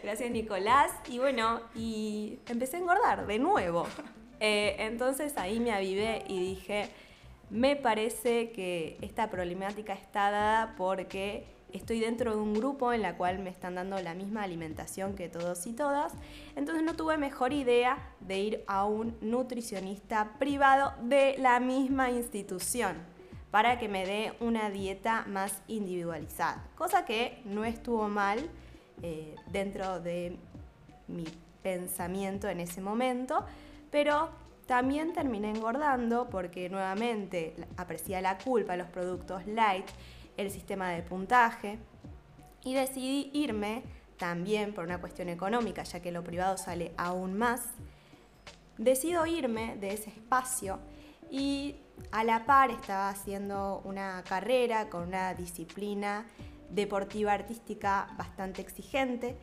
Gracias, 0.04 0.32
Nicolás. 0.32 0.92
Y 1.08 1.20
bueno, 1.20 1.62
y 1.76 2.40
empecé 2.48 2.78
a 2.78 2.80
engordar 2.80 3.26
de 3.26 3.40
nuevo. 3.40 3.88
Eh, 4.40 4.76
entonces 4.80 5.38
ahí 5.38 5.60
me 5.60 5.72
avivé 5.72 6.24
y 6.28 6.40
dije, 6.40 6.90
me 7.54 7.76
parece 7.76 8.52
que 8.52 8.98
esta 9.02 9.30
problemática 9.30 9.94
está 9.94 10.32
dada 10.32 10.74
porque 10.76 11.46
estoy 11.72 12.00
dentro 12.00 12.36
de 12.36 12.42
un 12.42 12.56
grupo 12.56 12.94
en 12.94 13.04
la 13.04 13.16
cual 13.16 13.38
me 13.38 13.52
están 13.52 13.76
dando 13.76 14.02
la 14.02 14.16
misma 14.16 14.42
alimentación 14.42 15.14
que 15.14 15.30
todos 15.30 15.68
y 15.68 15.74
todas. 15.74 16.14
Entonces 16.56 16.84
no 16.84 16.96
tuve 16.96 17.16
mejor 17.18 17.54
idea 17.54 18.00
de 18.22 18.40
ir 18.40 18.64
a 18.66 18.86
un 18.86 19.16
nutricionista 19.22 20.34
privado 20.40 20.94
de 21.04 21.36
la 21.38 21.60
misma 21.60 22.10
institución 22.10 22.96
para 23.52 23.78
que 23.78 23.88
me 23.88 24.08
dé 24.08 24.34
una 24.40 24.72
dieta 24.72 25.26
más 25.28 25.62
individualizada. 25.68 26.68
Cosa 26.76 27.06
que 27.06 27.40
no 27.46 27.66
estuvo 27.66 28.10
mal 28.10 28.50
eh, 29.04 29.36
dentro 29.52 30.00
de 30.00 30.38
mi 31.08 31.26
pensamiento 31.62 32.50
en 32.50 32.62
ese 32.62 32.82
momento, 32.82 33.46
pero 33.92 34.32
también 34.66 35.14
terminé 35.14 35.50
engordando 35.50 36.30
porque 36.30 36.70
nuevamente 36.70 37.56
aparecía 37.78 38.22
la 38.22 38.38
culpa, 38.38 38.76
los 38.76 38.88
productos 38.88 39.46
light, 39.46 39.86
el 40.38 40.50
sistema 40.52 40.90
de 40.90 41.02
puntaje 41.02 41.80
y 42.64 42.74
decidí 42.74 43.30
irme 43.34 43.84
también 44.18 44.74
por 44.74 44.86
una 44.86 45.00
cuestión 45.00 45.30
económica, 45.30 45.84
ya 45.84 46.02
que 46.02 46.12
lo 46.12 46.24
privado 46.24 46.58
sale 46.58 46.94
aún 46.98 47.38
más. 47.38 47.62
Decido 48.78 49.26
irme 49.26 49.76
de 49.78 49.94
ese 49.94 50.10
espacio 50.10 50.80
y 51.30 51.76
a 52.12 52.24
la 52.24 52.46
par 52.46 52.72
estaba 52.72 53.10
haciendo 53.10 53.82
una 53.84 54.24
carrera 54.28 54.90
con 54.90 55.04
una 55.08 55.34
disciplina 55.34 56.26
deportiva 56.70 57.34
artística 57.34 58.08
bastante 58.18 58.62
exigente 58.62 59.38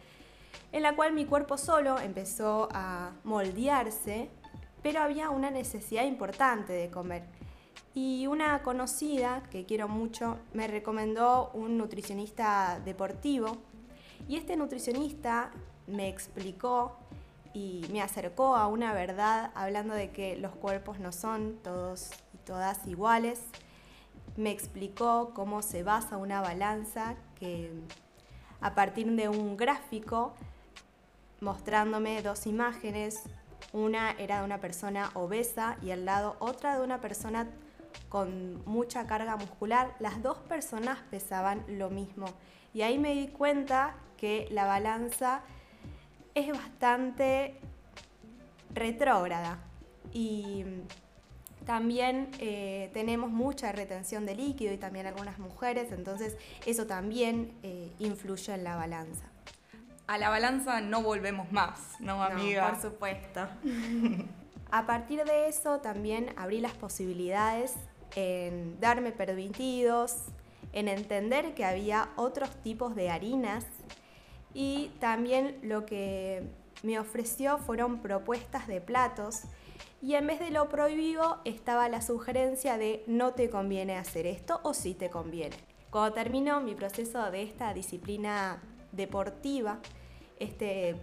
en 0.72 0.82
la 0.82 0.94
cual 0.94 1.12
mi 1.12 1.24
cuerpo 1.24 1.58
solo 1.58 1.98
empezó 1.98 2.68
a 2.72 3.12
moldearse, 3.24 4.30
pero 4.82 5.00
había 5.00 5.30
una 5.30 5.50
necesidad 5.50 6.04
importante 6.04 6.72
de 6.72 6.90
comer. 6.90 7.24
Y 7.94 8.26
una 8.26 8.62
conocida 8.62 9.42
que 9.50 9.66
quiero 9.66 9.88
mucho 9.88 10.38
me 10.54 10.68
recomendó 10.68 11.50
un 11.54 11.76
nutricionista 11.76 12.80
deportivo 12.84 13.56
y 14.28 14.36
este 14.36 14.56
nutricionista 14.56 15.50
me 15.86 16.08
explicó 16.08 16.96
y 17.52 17.84
me 17.90 18.00
acercó 18.00 18.54
a 18.54 18.68
una 18.68 18.92
verdad 18.92 19.50
hablando 19.54 19.94
de 19.94 20.10
que 20.10 20.36
los 20.36 20.52
cuerpos 20.52 21.00
no 21.00 21.10
son 21.10 21.58
todos 21.64 22.10
y 22.32 22.38
todas 22.38 22.86
iguales. 22.86 23.40
Me 24.36 24.52
explicó 24.52 25.32
cómo 25.34 25.62
se 25.62 25.82
basa 25.82 26.16
una 26.16 26.40
balanza 26.40 27.16
que 27.40 27.72
a 28.60 28.74
partir 28.74 29.10
de 29.10 29.28
un 29.28 29.56
gráfico 29.56 30.34
mostrándome 31.40 32.22
dos 32.22 32.46
imágenes, 32.46 33.22
una 33.72 34.12
era 34.12 34.40
de 34.40 34.44
una 34.44 34.58
persona 34.58 35.10
obesa 35.14 35.76
y 35.82 35.90
al 35.90 36.04
lado 36.04 36.36
otra 36.38 36.76
de 36.76 36.84
una 36.84 37.00
persona 37.00 37.48
con 38.08 38.62
mucha 38.66 39.06
carga 39.06 39.36
muscular. 39.36 39.94
Las 39.98 40.22
dos 40.22 40.38
personas 40.38 40.98
pesaban 41.10 41.64
lo 41.68 41.90
mismo 41.90 42.26
y 42.74 42.82
ahí 42.82 42.98
me 42.98 43.14
di 43.14 43.28
cuenta 43.28 43.94
que 44.16 44.48
la 44.50 44.66
balanza 44.66 45.42
es 46.34 46.50
bastante 46.50 47.56
retrógrada 48.72 49.58
y 50.12 50.64
también 51.66 52.30
eh, 52.38 52.90
tenemos 52.92 53.30
mucha 53.30 53.72
retención 53.72 54.26
de 54.26 54.34
líquido 54.34 54.72
y 54.72 54.76
también 54.76 55.06
algunas 55.06 55.38
mujeres, 55.38 55.92
entonces 55.92 56.36
eso 56.66 56.86
también 56.86 57.52
eh, 57.62 57.92
influye 57.98 58.54
en 58.54 58.64
la 58.64 58.76
balanza. 58.76 59.26
A 60.10 60.18
la 60.18 60.28
balanza 60.28 60.80
no 60.80 61.04
volvemos 61.04 61.52
más, 61.52 61.78
¿no, 62.00 62.20
amiga? 62.20 62.68
por 62.68 62.82
supuesto. 62.82 63.46
A 64.72 64.84
partir 64.84 65.22
de 65.22 65.46
eso 65.46 65.78
también 65.78 66.34
abrí 66.36 66.60
las 66.60 66.72
posibilidades 66.72 67.76
en 68.16 68.80
darme 68.80 69.12
permitidos, 69.12 70.16
en 70.72 70.88
entender 70.88 71.54
que 71.54 71.64
había 71.64 72.08
otros 72.16 72.50
tipos 72.64 72.96
de 72.96 73.08
harinas 73.08 73.64
y 74.52 74.88
también 74.98 75.60
lo 75.62 75.86
que 75.86 76.42
me 76.82 76.98
ofreció 76.98 77.58
fueron 77.58 78.00
propuestas 78.00 78.66
de 78.66 78.80
platos 78.80 79.42
y 80.02 80.16
en 80.16 80.26
vez 80.26 80.40
de 80.40 80.50
lo 80.50 80.68
prohibido 80.68 81.40
estaba 81.44 81.88
la 81.88 82.02
sugerencia 82.02 82.78
de 82.78 83.04
no 83.06 83.34
te 83.34 83.48
conviene 83.48 83.96
hacer 83.96 84.26
esto 84.26 84.58
o 84.64 84.74
sí 84.74 84.92
te 84.92 85.08
conviene. 85.08 85.54
Cuando 85.88 86.14
terminó 86.14 86.60
mi 86.60 86.74
proceso 86.74 87.30
de 87.30 87.44
esta 87.44 87.72
disciplina 87.74 88.60
deportiva, 88.90 89.78
este 90.40 90.96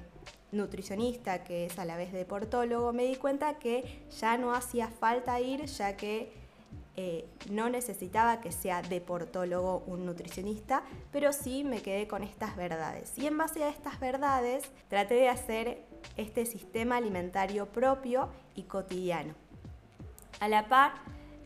nutricionista 0.51 1.43
que 1.43 1.65
es 1.65 1.79
a 1.79 1.85
la 1.85 1.95
vez 1.95 2.11
deportólogo, 2.11 2.91
me 2.91 3.05
di 3.05 3.15
cuenta 3.15 3.59
que 3.59 4.03
ya 4.19 4.37
no 4.37 4.53
hacía 4.53 4.89
falta 4.89 5.39
ir 5.39 5.65
ya 5.65 5.95
que 5.95 6.31
eh, 6.99 7.29
no 7.51 7.69
necesitaba 7.69 8.41
que 8.41 8.51
sea 8.51 8.81
deportólogo 8.81 9.83
un 9.85 10.05
nutricionista, 10.07 10.81
pero 11.11 11.31
sí 11.31 11.63
me 11.63 11.83
quedé 11.83 12.07
con 12.07 12.23
estas 12.23 12.55
verdades. 12.55 13.15
Y 13.19 13.27
en 13.27 13.37
base 13.37 13.63
a 13.63 13.69
estas 13.69 13.99
verdades 13.99 14.63
traté 14.87 15.13
de 15.13 15.29
hacer 15.29 15.83
este 16.15 16.45
sistema 16.47 16.97
alimentario 16.97 17.67
propio 17.67 18.29
y 18.55 18.63
cotidiano. 18.63 19.35
A 20.39 20.47
la 20.47 20.67
par, 20.69 20.93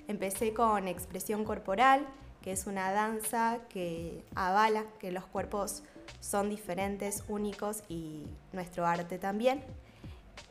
empecé 0.07 0.53
con 0.53 0.87
expresión 0.87 1.43
corporal, 1.43 2.07
que 2.41 2.53
es 2.53 2.65
una 2.65 2.91
danza 2.93 3.59
que 3.67 4.23
avala 4.35 4.85
que 4.99 5.11
los 5.11 5.25
cuerpos 5.25 5.83
son 6.19 6.49
diferentes, 6.49 7.23
únicos 7.27 7.83
y 7.89 8.25
nuestro 8.53 8.85
arte 8.85 9.17
también. 9.17 9.63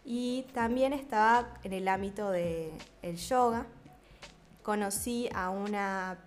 Y 0.05 0.47
también 0.55 0.93
estaba 0.93 1.55
en 1.62 1.73
el 1.73 1.88
ámbito 1.88 2.31
del 2.31 3.16
yoga, 3.16 3.66
conocí 4.62 5.29
a 5.35 5.51
una 5.51 6.18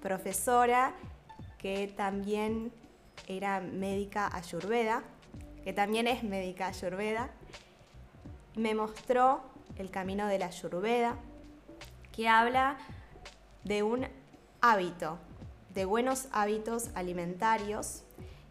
profesora 0.00 0.94
que 1.58 1.88
también 1.88 2.72
era 3.26 3.60
médica 3.60 4.28
ayurveda, 4.34 5.02
que 5.64 5.72
también 5.72 6.06
es 6.06 6.22
médica 6.22 6.68
ayurveda, 6.68 7.30
me 8.54 8.74
mostró 8.74 9.40
el 9.76 9.90
camino 9.90 10.26
de 10.26 10.38
la 10.38 10.46
ayurveda, 10.46 11.16
que 12.12 12.28
habla 12.28 12.78
de 13.64 13.82
un 13.82 14.06
hábito, 14.60 15.18
de 15.74 15.84
buenos 15.84 16.28
hábitos 16.32 16.90
alimentarios, 16.94 18.03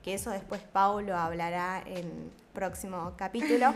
que 0.04 0.13
eso 0.13 0.30
después 0.32 0.62
Paulo 0.62 1.18
hablará 1.18 1.82
en 1.86 2.32
próximo 2.54 3.13
capítulo. 3.18 3.74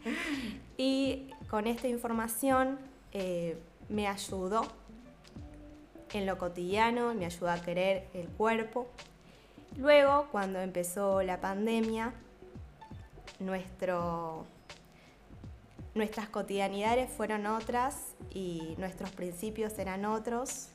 y 0.76 1.30
con 1.48 1.66
esta 1.66 1.88
información 1.88 2.78
eh, 3.12 3.58
me 3.88 4.06
ayudó 4.06 4.66
en 6.12 6.26
lo 6.26 6.38
cotidiano, 6.38 7.14
me 7.14 7.26
ayudó 7.26 7.50
a 7.50 7.60
querer 7.60 8.06
el 8.14 8.28
cuerpo. 8.28 8.86
Luego, 9.78 10.28
cuando 10.30 10.60
empezó 10.60 11.22
la 11.22 11.40
pandemia, 11.40 12.12
nuestro, 13.40 14.46
nuestras 15.94 16.28
cotidianidades 16.28 17.10
fueron 17.10 17.46
otras 17.46 18.14
y 18.30 18.74
nuestros 18.78 19.10
principios 19.10 19.78
eran 19.78 20.04
otros. 20.04 20.68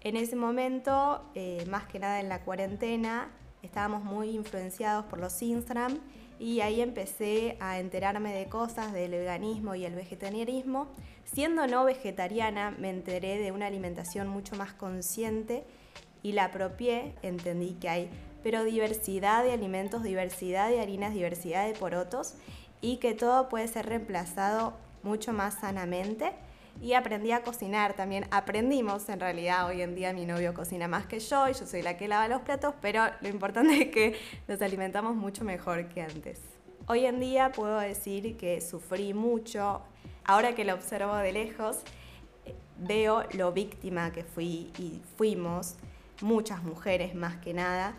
En 0.00 0.16
ese 0.16 0.34
momento, 0.34 1.24
eh, 1.34 1.64
más 1.68 1.86
que 1.86 1.98
nada 1.98 2.20
en 2.20 2.28
la 2.28 2.40
cuarentena, 2.40 3.28
estábamos 3.62 4.04
muy 4.04 4.30
influenciados 4.30 5.04
por 5.06 5.18
los 5.18 5.40
Instagram 5.40 5.98
y 6.38 6.60
ahí 6.60 6.80
empecé 6.80 7.56
a 7.60 7.78
enterarme 7.78 8.34
de 8.34 8.48
cosas 8.48 8.92
del 8.92 9.12
veganismo 9.12 9.74
y 9.74 9.84
el 9.84 9.94
vegetarianismo. 9.94 10.88
Siendo 11.24 11.66
no 11.66 11.84
vegetariana, 11.84 12.72
me 12.72 12.90
enteré 12.90 13.38
de 13.38 13.52
una 13.52 13.66
alimentación 13.66 14.28
mucho 14.28 14.56
más 14.56 14.72
consciente 14.72 15.64
y 16.22 16.32
la 16.32 16.46
apropié, 16.46 17.14
entendí 17.22 17.74
que 17.74 17.88
hay 17.88 18.10
pero 18.42 18.64
diversidad 18.64 19.44
de 19.44 19.52
alimentos, 19.52 20.02
diversidad 20.02 20.68
de 20.68 20.80
harinas, 20.80 21.14
diversidad 21.14 21.66
de 21.66 21.74
porotos 21.74 22.34
y 22.80 22.96
que 22.96 23.14
todo 23.14 23.48
puede 23.48 23.68
ser 23.68 23.86
reemplazado 23.86 24.74
mucho 25.02 25.32
más 25.32 25.54
sanamente 25.60 26.32
y 26.80 26.94
aprendí 26.94 27.32
a 27.32 27.42
cocinar 27.42 27.94
también. 27.94 28.26
Aprendimos, 28.30 29.08
en 29.08 29.20
realidad, 29.20 29.66
hoy 29.66 29.82
en 29.82 29.94
día 29.94 30.12
mi 30.12 30.26
novio 30.26 30.54
cocina 30.54 30.88
más 30.88 31.06
que 31.06 31.20
yo 31.20 31.48
y 31.48 31.52
yo 31.52 31.66
soy 31.66 31.82
la 31.82 31.96
que 31.96 32.08
lava 32.08 32.28
los 32.28 32.42
platos, 32.42 32.74
pero 32.80 33.04
lo 33.20 33.28
importante 33.28 33.74
es 33.82 33.88
que 33.88 34.16
nos 34.48 34.60
alimentamos 34.62 35.14
mucho 35.14 35.44
mejor 35.44 35.88
que 35.88 36.02
antes. 36.02 36.40
Hoy 36.86 37.06
en 37.06 37.20
día 37.20 37.52
puedo 37.52 37.78
decir 37.78 38.36
que 38.36 38.60
sufrí 38.60 39.14
mucho. 39.14 39.82
Ahora 40.24 40.54
que 40.54 40.64
lo 40.64 40.74
observo 40.74 41.14
de 41.16 41.32
lejos, 41.32 41.82
veo 42.78 43.24
lo 43.32 43.52
víctima 43.52 44.12
que 44.12 44.24
fui 44.24 44.72
y 44.78 45.00
fuimos, 45.16 45.76
muchas 46.20 46.62
mujeres 46.62 47.14
más 47.14 47.36
que 47.36 47.54
nada, 47.54 47.94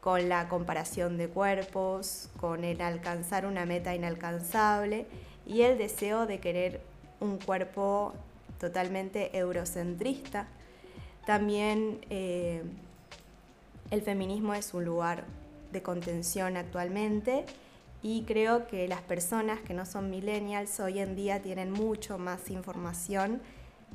con 0.00 0.28
la 0.28 0.48
comparación 0.48 1.16
de 1.16 1.28
cuerpos, 1.28 2.30
con 2.40 2.64
el 2.64 2.80
alcanzar 2.80 3.46
una 3.46 3.66
meta 3.66 3.94
inalcanzable 3.94 5.06
y 5.46 5.62
el 5.62 5.78
deseo 5.78 6.26
de 6.26 6.40
querer 6.40 6.80
un 7.20 7.38
cuerpo 7.38 8.14
totalmente 8.58 9.36
eurocentrista. 9.36 10.46
También 11.26 12.00
eh, 12.10 12.62
el 13.90 14.02
feminismo 14.02 14.54
es 14.54 14.74
un 14.74 14.84
lugar 14.84 15.24
de 15.72 15.82
contención 15.82 16.56
actualmente 16.56 17.44
y 18.02 18.22
creo 18.22 18.66
que 18.66 18.86
las 18.88 19.02
personas 19.02 19.60
que 19.60 19.74
no 19.74 19.84
son 19.84 20.10
millennials 20.10 20.78
hoy 20.80 21.00
en 21.00 21.16
día 21.16 21.42
tienen 21.42 21.70
mucho 21.72 22.16
más 22.18 22.50
información, 22.50 23.40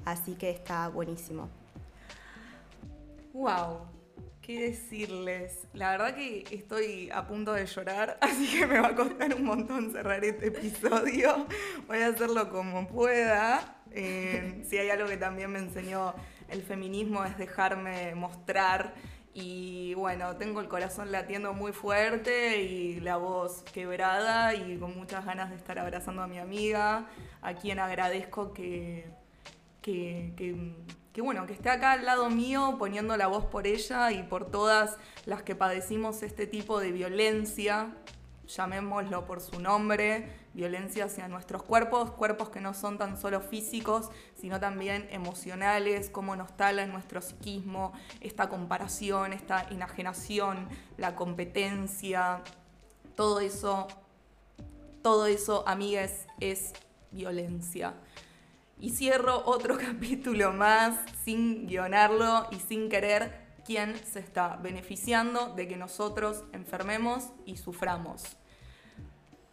así 0.06 0.34
que 0.34 0.50
está 0.50 0.90
buenísimo. 0.90 1.50
Wow, 3.34 3.80
qué 4.44 4.70
decirles. 4.70 5.68
La 5.74 5.92
verdad 5.92 6.14
que 6.14 6.46
estoy 6.52 7.10
a 7.12 7.26
punto 7.26 7.54
de 7.54 7.66
llorar, 7.66 8.18
así 8.22 8.48
que 8.48 8.68
me 8.68 8.80
va 8.80 8.90
a 8.90 8.96
costar 8.96 9.34
un 9.34 9.46
montón 9.46 9.92
cerrar 9.92 10.24
este 10.24 10.48
episodio. 10.48 11.48
Voy 11.88 12.00
a 12.00 12.08
hacerlo 12.08 12.50
como 12.52 12.88
pueda. 12.88 13.78
Eh, 13.92 14.64
si 14.70 14.78
hay 14.78 14.90
algo 14.90 15.08
que 15.08 15.18
también 15.18 15.52
me 15.52 15.60
enseñó 15.60 16.14
el 16.50 16.62
feminismo 16.62 17.24
es 17.24 17.38
dejarme 17.38 18.14
mostrar 18.16 18.94
y 19.34 19.94
bueno, 19.96 20.36
tengo 20.36 20.62
el 20.62 20.68
corazón 20.68 21.12
latiendo 21.12 21.54
muy 21.54 21.72
fuerte 21.72 22.62
y 22.62 23.00
la 23.00 23.18
voz 23.18 23.64
quebrada 23.64 24.54
y 24.54 24.78
con 24.78 24.96
muchas 24.96 25.26
ganas 25.26 25.50
de 25.50 25.56
estar 25.56 25.80
abrazando 25.80 26.22
a 26.22 26.28
mi 26.28 26.38
amiga, 26.38 27.08
a 27.42 27.54
quien 27.56 27.80
agradezco 27.80 28.54
que, 28.54 29.08
que 29.82 30.34
que 30.38 30.76
bueno, 31.22 31.46
que 31.46 31.54
esté 31.54 31.70
acá 31.70 31.92
al 31.92 32.06
lado 32.06 32.30
mío 32.30 32.76
poniendo 32.80 33.16
la 33.18 33.28
voz 33.28 33.46
por 33.46 33.68
ella 33.68 34.12
y 34.12 34.24
por 34.24 34.50
todas 34.50 34.98
las 35.26 35.44
que 35.44 35.56
padecimos 35.56 36.24
este 36.24 36.48
tipo 36.48 36.80
de 36.80 36.92
violencia, 36.92 37.94
llamémoslo 38.48 39.26
por 39.26 39.40
su 39.40 39.60
nombre, 39.60 40.28
violencia 40.54 41.06
hacia 41.06 41.28
nuestros 41.28 41.64
cuerpos, 41.64 42.12
cuerpos 42.12 42.50
que 42.50 42.62
no 42.62 42.74
son 42.74 42.98
tan 42.98 43.20
solo 43.20 43.42
físicos, 43.42 44.10
sino 44.36 44.60
también 44.60 45.08
emocionales, 45.12 46.10
cómo 46.10 46.36
nos 46.36 46.56
tala 46.56 46.86
nuestro 46.86 47.22
psiquismo, 47.22 47.94
esta 48.22 48.50
comparación, 48.50 49.34
esta 49.34 49.68
enajenación, 49.70 50.68
la 50.98 51.16
competencia, 51.16 52.42
todo 53.16 53.40
eso, 53.40 53.88
todo 55.02 55.28
eso, 55.28 55.64
amigues, 55.68 56.28
es 56.40 56.74
violencia. 57.12 57.94
Y 58.84 58.90
cierro 58.90 59.44
otro 59.46 59.78
capítulo 59.80 60.52
más 60.52 61.00
sin 61.24 61.68
guionarlo 61.68 62.48
y 62.52 62.58
sin 62.58 62.90
querer 62.90 63.32
quién 63.66 63.96
se 64.06 64.20
está 64.20 64.58
beneficiando 64.58 65.56
de 65.56 65.70
que 65.70 65.78
nosotros 65.78 66.44
enfermemos 66.52 67.30
y 67.46 67.56
suframos. 67.56 68.36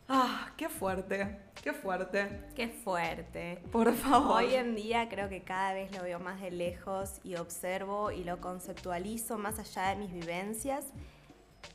Ah, 0.09 0.51
qué 0.57 0.69
fuerte, 0.69 1.39
qué 1.63 1.73
fuerte. 1.73 2.49
Qué 2.57 2.71
fuerte. 2.71 3.63
Por 3.71 3.95
favor. 3.95 4.43
Hoy 4.43 4.55
en 4.55 4.75
día 4.75 5.09
creo 5.09 5.29
que 5.29 5.45
cada 5.45 5.75
vez 5.75 5.97
lo 5.97 6.03
veo 6.03 6.19
más 6.19 6.41
de 6.41 6.51
lejos 6.51 7.21
y 7.23 7.37
observo 7.37 8.11
y 8.11 8.25
lo 8.25 8.41
conceptualizo 8.41 9.39
más 9.39 9.61
allá 9.61 9.91
de 9.91 9.95
mis 9.95 10.13
vivencias. 10.13 10.87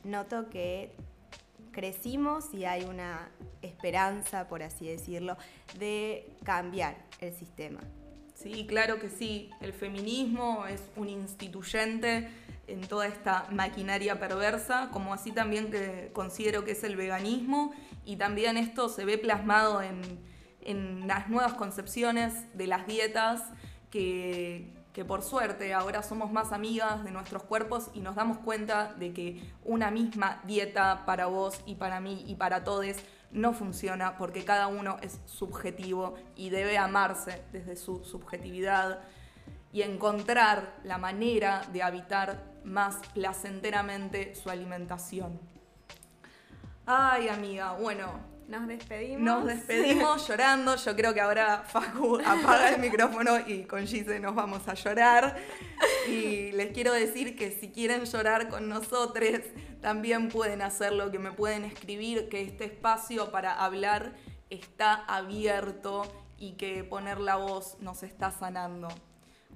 Noto 0.04 0.50
que 0.50 0.94
crecimos 1.76 2.54
y 2.54 2.64
hay 2.64 2.84
una 2.84 3.28
esperanza, 3.60 4.48
por 4.48 4.62
así 4.62 4.86
decirlo, 4.86 5.36
de 5.78 6.26
cambiar 6.42 6.96
el 7.20 7.34
sistema. 7.34 7.80
Sí, 8.34 8.66
claro 8.66 8.98
que 8.98 9.10
sí. 9.10 9.50
El 9.60 9.74
feminismo 9.74 10.66
es 10.66 10.82
un 10.96 11.10
instituyente 11.10 12.30
en 12.66 12.80
toda 12.80 13.06
esta 13.06 13.46
maquinaria 13.52 14.18
perversa, 14.18 14.88
como 14.90 15.12
así 15.12 15.32
también 15.32 15.70
que 15.70 16.10
considero 16.14 16.64
que 16.64 16.72
es 16.72 16.82
el 16.82 16.96
veganismo, 16.96 17.74
y 18.06 18.16
también 18.16 18.56
esto 18.56 18.88
se 18.88 19.04
ve 19.04 19.18
plasmado 19.18 19.82
en, 19.82 20.00
en 20.62 21.06
las 21.06 21.28
nuevas 21.28 21.52
concepciones 21.52 22.32
de 22.56 22.66
las 22.68 22.86
dietas 22.86 23.42
que, 23.90 24.75
que 24.96 25.04
por 25.04 25.20
suerte 25.20 25.74
ahora 25.74 26.02
somos 26.02 26.32
más 26.32 26.52
amigas 26.52 27.04
de 27.04 27.10
nuestros 27.10 27.42
cuerpos 27.42 27.90
y 27.92 28.00
nos 28.00 28.16
damos 28.16 28.38
cuenta 28.38 28.94
de 28.94 29.12
que 29.12 29.52
una 29.62 29.90
misma 29.90 30.40
dieta 30.44 31.04
para 31.04 31.26
vos 31.26 31.60
y 31.66 31.74
para 31.74 32.00
mí 32.00 32.24
y 32.26 32.36
para 32.36 32.64
todos 32.64 32.96
no 33.30 33.52
funciona 33.52 34.16
porque 34.16 34.42
cada 34.46 34.68
uno 34.68 34.96
es 35.02 35.20
subjetivo 35.26 36.14
y 36.34 36.48
debe 36.48 36.78
amarse 36.78 37.42
desde 37.52 37.76
su 37.76 38.06
subjetividad 38.06 39.00
y 39.70 39.82
encontrar 39.82 40.78
la 40.82 40.96
manera 40.96 41.60
de 41.74 41.82
habitar 41.82 42.42
más 42.64 42.96
placenteramente 43.12 44.34
su 44.34 44.48
alimentación. 44.48 45.38
Ay, 46.86 47.28
amiga, 47.28 47.72
bueno, 47.72 48.35
nos 48.48 48.68
despedimos. 48.68 49.22
Nos 49.22 49.46
despedimos 49.46 50.28
llorando. 50.28 50.76
Yo 50.76 50.96
creo 50.96 51.12
que 51.12 51.20
ahora 51.20 51.64
Facu 51.66 52.18
apaga 52.24 52.70
el 52.70 52.80
micrófono 52.80 53.38
y 53.46 53.64
con 53.64 53.86
Gise 53.86 54.20
nos 54.20 54.34
vamos 54.34 54.66
a 54.68 54.74
llorar. 54.74 55.36
Y 56.08 56.52
les 56.52 56.72
quiero 56.72 56.92
decir 56.92 57.36
que 57.36 57.50
si 57.50 57.70
quieren 57.70 58.04
llorar 58.04 58.48
con 58.48 58.68
nosotros, 58.68 59.40
también 59.80 60.28
pueden 60.28 60.62
hacerlo, 60.62 61.10
que 61.10 61.18
me 61.18 61.32
pueden 61.32 61.64
escribir, 61.64 62.28
que 62.28 62.42
este 62.42 62.64
espacio 62.64 63.30
para 63.30 63.52
hablar 63.52 64.14
está 64.50 64.94
abierto 64.94 66.02
y 66.38 66.52
que 66.52 66.84
poner 66.84 67.18
la 67.18 67.36
voz 67.36 67.76
nos 67.80 68.02
está 68.02 68.30
sanando. 68.30 68.88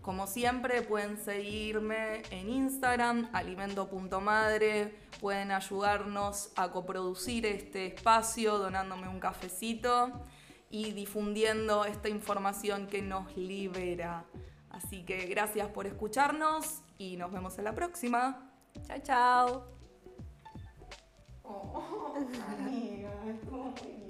Como 0.03 0.27
siempre 0.27 0.81
pueden 0.81 1.19
seguirme 1.19 2.23
en 2.31 2.49
Instagram, 2.49 3.29
alimento.madre, 3.35 4.95
pueden 5.21 5.51
ayudarnos 5.51 6.53
a 6.57 6.73
coproducir 6.73 7.45
este 7.45 7.87
espacio 7.87 8.59
donándome 8.59 9.09
un 9.09 9.21
cafecito 9.21 10.25
y 10.71 10.93
difundiendo 10.93 11.85
esta 11.85 12.09
información 12.09 12.87
que 12.87 13.03
nos 13.03 13.37
libera. 13.37 14.25
Así 14.71 15.05
que 15.05 15.27
gracias 15.27 15.69
por 15.69 15.87
escucharnos 15.87 16.81
y 16.97 17.17
nos 17.17 17.31
vemos 17.31 17.59
en 17.59 17.65
la 17.65 17.75
próxima. 17.75 18.51
Chao, 18.87 18.99
chao. 19.03 19.67
Oh, 21.45 22.15